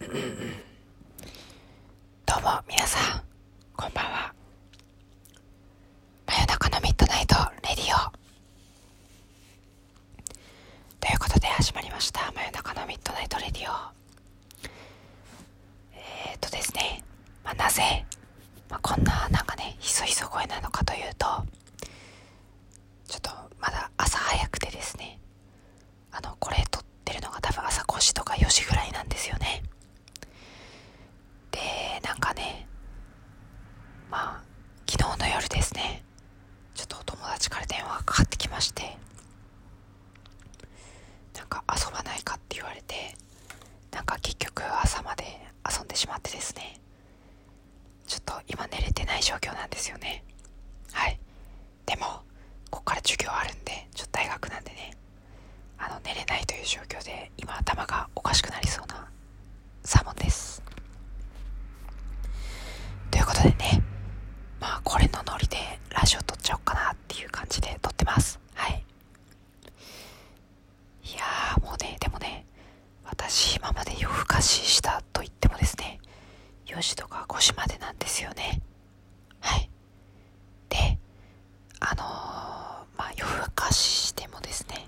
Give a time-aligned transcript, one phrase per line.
[0.00, 0.12] どう
[2.42, 3.22] も皆さん
[3.76, 4.32] こんばんは。
[6.26, 7.36] 真夜中のミッドナイト
[7.68, 8.10] レディオ。
[10.98, 13.74] ということで始まりました真夜中のミッドナイトレディオ。
[15.92, 17.04] えー、っとですね、
[17.44, 18.06] まあ、なぜ、
[18.70, 21.26] まあ、こんななんかねひそひそ声なのかというと
[23.06, 23.30] ちょっと
[23.60, 25.18] まだ朝早くてですね
[26.10, 29.62] あのこれ撮ってるのが多分朝5時とか4時ぐらいなんですよね
[32.02, 32.66] なんかね
[34.10, 34.42] まあ
[34.90, 36.02] 昨日の夜ですね。
[36.74, 38.96] ちょっとお友達から電話がかかってきまして。
[41.36, 43.14] なんか遊ばないかって言われて。
[43.92, 45.24] なんか結局朝まで
[45.68, 46.80] 遊んでしまってですね。
[48.06, 50.24] ちょっと今寝れてない状況なんですよね。
[50.92, 51.18] はい。
[51.86, 52.22] でも
[52.70, 54.90] こっから授業あるんでちょっと大学なんでね。
[55.78, 59.08] あの寝れないという状況で今頭がおかしくなりそうな
[59.82, 60.62] サーモンです
[63.10, 63.82] ということでね
[64.60, 65.56] まあこれのノリで
[66.00, 68.40] ラジオ撮っちゃおうかなっていう感じで撮ってます。
[68.54, 68.84] はい。
[71.04, 72.46] いやーもうねでもね
[73.04, 75.98] 私今まで夜更かししたと言ってもですね
[76.66, 78.60] 4時とか5時までなんですよね
[79.40, 79.68] はい
[80.68, 80.98] で
[81.80, 84.86] あのー、まあ夜更かししてもですね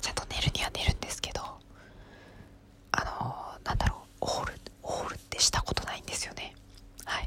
[0.00, 1.42] ちゃんと寝るには寝るんですけど
[2.92, 6.54] あのー、なんだろうオールオールってしたことないんですよね
[7.04, 7.26] はい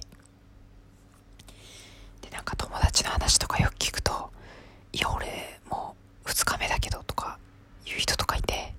[2.21, 4.31] でなんか友達の話とかよく聞くと
[4.92, 5.95] 「いや俺も
[6.26, 7.38] う2日目だけど」とか
[7.86, 8.73] 言う人とかいて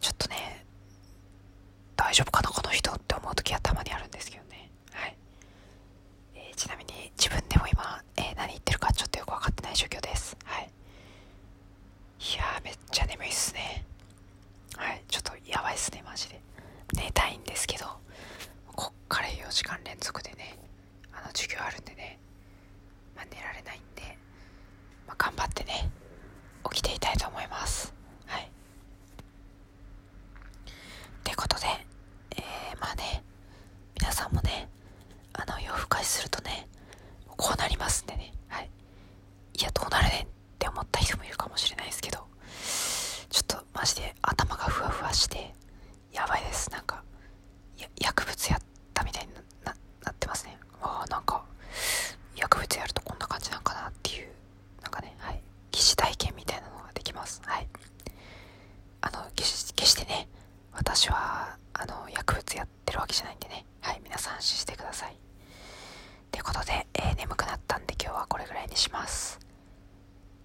[0.00, 0.64] ちょっとね
[1.94, 4.68] 大丈夫かなこの人って思う時はたまにあるんですけどね。
[4.92, 5.16] はい、
[6.34, 10.36] えー、ちなみに自分でも今、えー、何言ってるかちょっとよく分かってない状況です。
[10.44, 10.64] はい。
[10.64, 13.84] いやめっちゃ眠いっすね。
[14.76, 15.02] はい。
[15.08, 16.40] ちょっとやばいっすねマジで。
[16.94, 17.86] 寝たいんですけど
[18.74, 20.58] こっから4時間連続でね
[21.12, 22.18] あの授業あるんでね、
[23.30, 24.02] 寝られないんで、
[25.06, 25.90] まあ、頑張ってね
[26.70, 27.92] 起きていたいと思います。
[28.26, 28.42] はい。
[28.42, 28.48] っ
[31.22, 31.66] てことで
[32.36, 33.22] えー、まあね
[33.98, 34.68] 皆さんもね
[35.32, 36.68] あの夜更かしするとね
[37.36, 38.32] こうなりますんでね。
[38.48, 38.70] はい。
[39.58, 40.26] いやどうなるねんっ
[40.58, 42.18] て思った人もいるかもしれないですけど
[43.30, 45.52] ちょっとマジで頭がふわふわして
[46.12, 46.70] やばいです。
[46.70, 47.02] なんか
[47.78, 48.60] や薬物やっ
[48.92, 49.32] たみたいに
[49.64, 51.44] ななってますねああなんか
[52.36, 54.28] 薬物やるとこんな感じなんかなっていう
[54.82, 55.40] なんかねはい
[55.72, 57.68] 疑似体験みたいなのができますはい
[59.00, 60.28] あの決決してね
[60.94, 63.66] 私はあの薬物やってるわけじゃないんでね。
[63.80, 65.14] はい皆さん安心してください。
[65.14, 65.16] っ
[66.30, 69.40] てことで、えー、眠くなったんで今日はこれぐらいにします。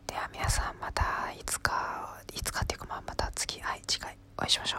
[0.08, 1.04] では皆さんまた
[1.40, 4.79] いつかいつかっていうかまあまた次はい次回お会いしましょ